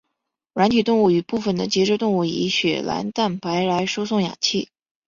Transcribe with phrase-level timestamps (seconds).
[0.55, 4.69] 软体动物与部分的节肢动物以血蓝蛋白来输送氧气。